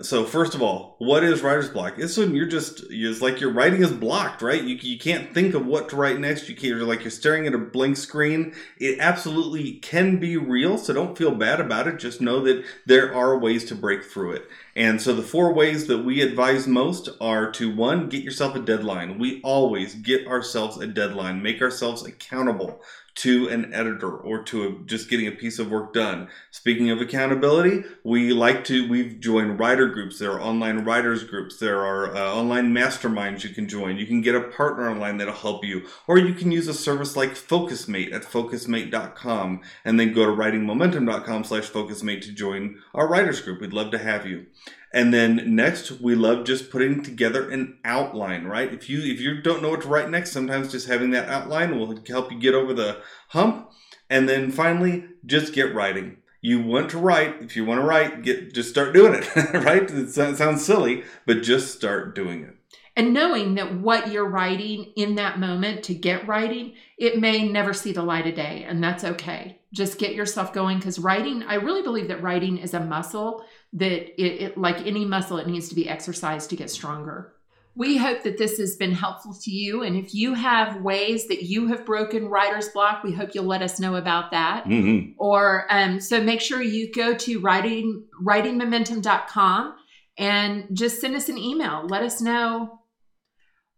so 0.00 0.24
first 0.24 0.54
of 0.54 0.62
all, 0.62 0.96
what 0.98 1.22
is 1.22 1.42
writer's 1.42 1.68
block? 1.68 1.94
It's 1.98 2.16
when 2.16 2.34
you're 2.34 2.46
just 2.46 2.84
it's 2.88 3.20
like 3.20 3.40
your 3.40 3.52
writing 3.52 3.82
is 3.82 3.92
blocked, 3.92 4.40
right? 4.40 4.62
You, 4.62 4.76
you 4.76 4.98
can't 4.98 5.34
think 5.34 5.54
of 5.54 5.66
what 5.66 5.90
to 5.90 5.96
write 5.96 6.18
next. 6.18 6.48
You 6.48 6.54
can't 6.54 6.68
you're 6.76 6.84
like 6.84 7.02
you're 7.02 7.10
staring 7.10 7.46
at 7.46 7.54
a 7.54 7.58
blank 7.58 7.98
screen. 7.98 8.54
It 8.78 8.98
absolutely 9.00 9.74
can 9.74 10.18
be 10.18 10.38
real, 10.38 10.78
so 10.78 10.94
don't 10.94 11.18
feel 11.18 11.34
bad 11.34 11.60
about 11.60 11.88
it. 11.88 11.98
Just 11.98 12.22
know 12.22 12.40
that 12.40 12.64
there 12.86 13.14
are 13.14 13.38
ways 13.38 13.66
to 13.66 13.74
break 13.74 14.02
through 14.02 14.32
it. 14.32 14.48
And 14.74 15.02
so 15.02 15.14
the 15.14 15.22
four 15.22 15.52
ways 15.52 15.86
that 15.88 15.98
we 15.98 16.22
advise 16.22 16.66
most 16.66 17.10
are 17.20 17.50
to 17.52 17.74
one, 17.74 18.08
get 18.08 18.24
yourself 18.24 18.56
a 18.56 18.60
deadline. 18.60 19.18
We 19.18 19.42
always 19.42 19.94
get 19.94 20.26
ourselves 20.26 20.78
a 20.78 20.86
deadline, 20.86 21.42
make 21.42 21.60
ourselves 21.60 22.06
accountable 22.06 22.80
to 23.14 23.48
an 23.48 23.72
editor 23.74 24.10
or 24.10 24.42
to 24.44 24.64
a, 24.64 24.72
just 24.86 25.10
getting 25.10 25.26
a 25.26 25.32
piece 25.32 25.58
of 25.58 25.70
work 25.70 25.92
done. 25.92 26.28
Speaking 26.50 26.90
of 26.90 27.00
accountability, 27.00 27.84
we 28.04 28.32
like 28.32 28.64
to, 28.64 28.88
we've 28.88 29.20
joined 29.20 29.58
writer 29.58 29.88
groups. 29.88 30.18
There 30.18 30.32
are 30.32 30.40
online 30.40 30.84
writers 30.84 31.24
groups. 31.24 31.58
There 31.58 31.80
are 31.80 32.16
uh, 32.16 32.32
online 32.34 32.72
masterminds 32.72 33.44
you 33.44 33.50
can 33.50 33.68
join. 33.68 33.98
You 33.98 34.06
can 34.06 34.22
get 34.22 34.34
a 34.34 34.40
partner 34.40 34.88
online 34.88 35.18
that'll 35.18 35.34
help 35.34 35.64
you. 35.64 35.86
Or 36.06 36.18
you 36.18 36.34
can 36.34 36.50
use 36.50 36.68
a 36.68 36.74
service 36.74 37.16
like 37.16 37.30
FocusMate 37.30 38.12
at 38.12 38.22
focusmate.com 38.22 39.60
and 39.84 40.00
then 40.00 40.12
go 40.12 40.24
to 40.24 40.32
writingmomentum.com 40.32 41.44
slash 41.44 41.70
focusmate 41.70 42.22
to 42.22 42.32
join 42.32 42.76
our 42.94 43.08
writers 43.08 43.40
group. 43.40 43.60
We'd 43.60 43.72
love 43.72 43.90
to 43.90 43.98
have 43.98 44.26
you. 44.26 44.46
And 44.92 45.12
then 45.12 45.54
next, 45.56 46.00
we 46.02 46.14
love 46.14 46.44
just 46.44 46.70
putting 46.70 47.02
together 47.02 47.50
an 47.50 47.78
outline, 47.84 48.44
right? 48.44 48.72
If 48.72 48.90
you 48.90 49.00
if 49.00 49.20
you 49.20 49.40
don't 49.40 49.62
know 49.62 49.70
what 49.70 49.82
to 49.82 49.88
write 49.88 50.10
next, 50.10 50.32
sometimes 50.32 50.70
just 50.70 50.88
having 50.88 51.10
that 51.12 51.28
outline 51.28 51.78
will 51.78 51.98
help 52.06 52.30
you 52.30 52.38
get 52.38 52.54
over 52.54 52.74
the 52.74 53.00
hump. 53.28 53.70
And 54.10 54.28
then 54.28 54.50
finally, 54.50 55.04
just 55.24 55.54
get 55.54 55.74
writing. 55.74 56.18
You 56.42 56.60
want 56.60 56.90
to 56.90 56.98
write, 56.98 57.40
if 57.40 57.56
you 57.56 57.64
want 57.64 57.80
to 57.80 57.86
write, 57.86 58.22
get 58.22 58.52
just 58.52 58.68
start 58.68 58.92
doing 58.92 59.14
it, 59.14 59.54
right? 59.64 59.90
It 59.90 60.10
sounds 60.10 60.64
silly, 60.64 61.04
but 61.24 61.42
just 61.42 61.74
start 61.74 62.14
doing 62.14 62.42
it. 62.42 62.56
And 62.94 63.14
knowing 63.14 63.54
that 63.54 63.80
what 63.80 64.12
you're 64.12 64.28
writing 64.28 64.92
in 64.96 65.14
that 65.14 65.38
moment 65.38 65.84
to 65.84 65.94
get 65.94 66.28
writing, 66.28 66.74
it 66.98 67.18
may 67.18 67.48
never 67.48 67.72
see 67.72 67.92
the 67.92 68.02
light 68.02 68.26
of 68.26 68.34
day, 68.34 68.66
and 68.68 68.84
that's 68.84 69.04
okay. 69.04 69.61
Just 69.72 69.98
get 69.98 70.14
yourself 70.14 70.52
going 70.52 70.78
because 70.78 70.98
writing, 70.98 71.42
I 71.44 71.54
really 71.54 71.82
believe 71.82 72.08
that 72.08 72.22
writing 72.22 72.58
is 72.58 72.74
a 72.74 72.80
muscle 72.80 73.44
that 73.72 74.22
it, 74.22 74.42
it, 74.42 74.58
like 74.58 74.86
any 74.86 75.04
muscle, 75.04 75.38
it 75.38 75.46
needs 75.46 75.68
to 75.70 75.74
be 75.74 75.88
exercised 75.88 76.50
to 76.50 76.56
get 76.56 76.70
stronger. 76.70 77.32
We 77.74 77.96
hope 77.96 78.22
that 78.24 78.36
this 78.36 78.58
has 78.58 78.76
been 78.76 78.92
helpful 78.92 79.34
to 79.44 79.50
you. 79.50 79.82
And 79.82 79.96
if 79.96 80.14
you 80.14 80.34
have 80.34 80.82
ways 80.82 81.26
that 81.28 81.44
you 81.44 81.68
have 81.68 81.86
broken 81.86 82.28
writer's 82.28 82.68
block, 82.68 83.02
we 83.02 83.12
hope 83.12 83.34
you'll 83.34 83.44
let 83.44 83.62
us 83.62 83.80
know 83.80 83.94
about 83.96 84.30
that. 84.32 84.64
Mm-hmm. 84.64 85.12
Or 85.16 85.66
um, 85.70 85.98
so 85.98 86.22
make 86.22 86.42
sure 86.42 86.60
you 86.60 86.92
go 86.92 87.14
to 87.14 87.40
writing 87.40 88.04
writingmomentum.com 88.22 89.74
and 90.18 90.66
just 90.74 91.00
send 91.00 91.16
us 91.16 91.30
an 91.30 91.38
email. 91.38 91.86
Let 91.86 92.02
us 92.02 92.20
know 92.20 92.81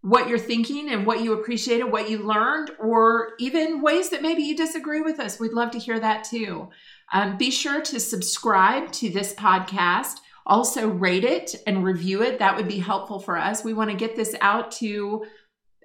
what 0.05 0.29
you're 0.29 0.39
thinking 0.39 0.91
and 0.91 1.07
what 1.07 1.23
you 1.23 1.33
appreciated, 1.33 1.85
what 1.85 2.11
you 2.11 2.19
learned, 2.19 2.71
or 2.79 3.33
even 3.39 3.81
ways 3.81 4.11
that 4.11 4.21
maybe 4.21 4.43
you 4.43 4.55
disagree 4.55 5.01
with 5.01 5.19
us. 5.19 5.41
We'd 5.41 5.55
love 5.55 5.71
to 5.71 5.79
hear 5.79 5.99
that 5.99 6.25
too. 6.25 6.69
Um, 7.15 7.39
be 7.39 7.51
sure 7.51 7.81
to 7.81 7.99
subscribe 7.99 8.93
to 8.93 9.09
this 9.09 9.35
podcast 9.35 10.17
Also, 10.47 10.89
rate 10.89 11.25
it 11.25 11.55
and 11.67 11.83
review 11.83 12.23
it. 12.23 12.39
That 12.39 12.57
would 12.57 12.69
be 12.69 12.79
helpful 12.79 13.19
for 13.19 13.39
us. 13.39 13.65
We 13.65 13.73
want 13.73 13.91
to 13.91 13.97
get 13.97 14.15
this 14.15 14.35
out 14.43 14.71
to 14.73 15.25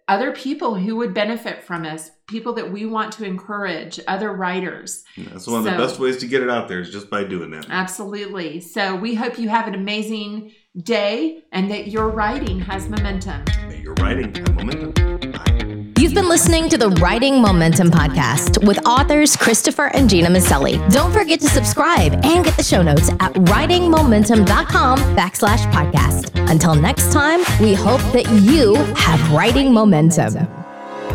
other 0.09 0.31
people 0.33 0.75
who 0.75 0.97
would 0.97 1.13
benefit 1.13 1.63
from 1.63 1.85
us, 1.85 2.11
people 2.27 2.51
that 2.53 2.69
we 2.71 2.85
want 2.85 3.13
to 3.13 3.23
encourage, 3.23 3.99
other 4.07 4.33
writers. 4.33 5.03
That's 5.15 5.47
one 5.47 5.59
of 5.59 5.63
the 5.63 5.71
best 5.71 5.99
ways 5.99 6.17
to 6.17 6.27
get 6.27 6.41
it 6.41 6.49
out 6.49 6.67
there 6.67 6.81
is 6.81 6.89
just 6.89 7.09
by 7.09 7.23
doing 7.23 7.51
that. 7.51 7.67
Absolutely. 7.69 8.59
So 8.59 8.95
we 8.95 9.15
hope 9.15 9.37
you 9.39 9.47
have 9.49 9.67
an 9.67 9.75
amazing 9.75 10.51
day 10.81 11.43
and 11.51 11.71
that 11.71 11.87
your 11.87 12.09
writing 12.09 12.59
has 12.59 12.89
momentum. 12.89 13.45
Your 13.89 13.95
writing 13.95 14.31
momentum. 14.53 15.93
You've 15.97 16.13
been 16.13 16.29
listening 16.29 16.69
to 16.69 16.77
the 16.77 16.89
Writing 17.01 17.41
Momentum 17.41 17.89
Podcast 17.89 18.63
with 18.63 18.77
authors 18.85 19.35
Christopher 19.35 19.87
and 19.95 20.07
Gena 20.07 20.29
Maselli. 20.29 20.77
Don't 20.91 21.11
forget 21.11 21.39
to 21.39 21.47
subscribe 21.47 22.13
and 22.23 22.45
get 22.45 22.55
the 22.55 22.61
show 22.61 22.83
notes 22.83 23.09
at 23.09 23.33
writingmomentum.com 23.33 24.99
backslash 25.15 25.71
podcast. 25.71 26.29
Until 26.51 26.75
next 26.75 27.11
time, 27.11 27.39
we 27.59 27.73
hope 27.73 28.01
that 28.13 28.29
you 28.43 28.75
have 28.75 29.31
writing 29.31 29.73
momentum. 29.73 30.35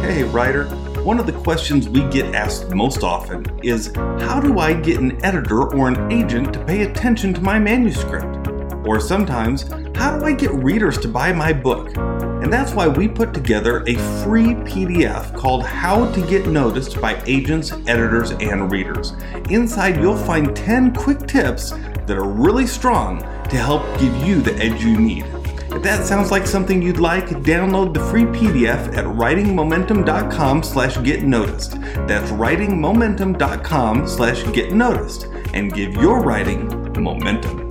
Hey, 0.00 0.24
writer. 0.24 0.64
One 1.04 1.20
of 1.20 1.26
the 1.26 1.32
questions 1.32 1.88
we 1.88 2.02
get 2.08 2.34
asked 2.34 2.70
most 2.70 3.04
often 3.04 3.46
is 3.62 3.92
how 3.94 4.40
do 4.40 4.58
I 4.58 4.74
get 4.74 4.98
an 4.98 5.24
editor 5.24 5.72
or 5.72 5.86
an 5.86 6.10
agent 6.10 6.52
to 6.54 6.64
pay 6.64 6.82
attention 6.82 7.34
to 7.34 7.40
my 7.40 7.60
manuscript? 7.60 8.48
Or 8.84 8.98
sometimes, 9.00 9.62
how 9.94 10.18
do 10.18 10.24
I 10.24 10.32
get 10.32 10.50
readers 10.52 10.98
to 10.98 11.08
buy 11.08 11.32
my 11.32 11.52
book? 11.52 11.94
And 12.44 12.52
that's 12.52 12.74
why 12.74 12.86
we 12.86 13.08
put 13.08 13.32
together 13.32 13.82
a 13.86 13.94
free 14.22 14.48
PDF 14.68 15.34
called 15.34 15.64
How 15.64 16.12
to 16.12 16.20
Get 16.26 16.46
Noticed 16.46 17.00
by 17.00 17.22
Agents, 17.24 17.72
Editors, 17.86 18.32
and 18.32 18.70
Readers. 18.70 19.14
Inside, 19.48 19.96
you'll 19.96 20.18
find 20.18 20.54
10 20.54 20.94
quick 20.94 21.26
tips 21.26 21.70
that 21.70 22.18
are 22.18 22.28
really 22.28 22.66
strong 22.66 23.20
to 23.48 23.56
help 23.56 23.82
give 23.98 24.14
you 24.26 24.42
the 24.42 24.54
edge 24.56 24.84
you 24.84 25.00
need. 25.00 25.24
If 25.72 25.82
that 25.84 26.04
sounds 26.04 26.30
like 26.30 26.46
something 26.46 26.82
you'd 26.82 26.98
like, 26.98 27.28
download 27.28 27.94
the 27.94 28.04
free 28.10 28.24
PDF 28.24 28.94
at 28.94 29.06
writingmomentum.com 29.06 30.62
slash 30.62 31.02
get 31.02 31.22
noticed. 31.22 31.80
That's 32.06 32.30
writingmomentum.com 32.30 34.06
slash 34.06 34.52
get 34.52 34.74
noticed 34.74 35.28
and 35.54 35.72
give 35.72 35.94
your 35.94 36.20
writing 36.20 36.92
momentum. 37.02 37.63